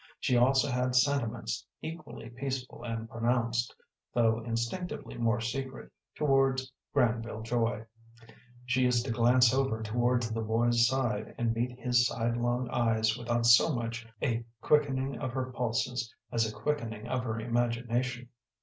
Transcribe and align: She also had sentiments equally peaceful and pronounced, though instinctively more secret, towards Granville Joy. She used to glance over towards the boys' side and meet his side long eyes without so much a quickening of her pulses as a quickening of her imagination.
She 0.19 0.35
also 0.35 0.67
had 0.67 0.95
sentiments 0.95 1.63
equally 1.83 2.31
peaceful 2.31 2.83
and 2.83 3.07
pronounced, 3.07 3.75
though 4.15 4.39
instinctively 4.39 5.15
more 5.15 5.39
secret, 5.39 5.91
towards 6.15 6.71
Granville 6.91 7.43
Joy. 7.43 7.85
She 8.65 8.81
used 8.81 9.05
to 9.05 9.11
glance 9.11 9.53
over 9.53 9.83
towards 9.83 10.31
the 10.31 10.41
boys' 10.41 10.87
side 10.87 11.35
and 11.37 11.53
meet 11.53 11.77
his 11.79 12.07
side 12.07 12.35
long 12.35 12.67
eyes 12.71 13.15
without 13.15 13.45
so 13.45 13.75
much 13.75 14.07
a 14.23 14.43
quickening 14.59 15.19
of 15.19 15.33
her 15.33 15.51
pulses 15.51 16.11
as 16.31 16.49
a 16.49 16.51
quickening 16.51 17.07
of 17.07 17.23
her 17.23 17.39
imagination. 17.39 18.29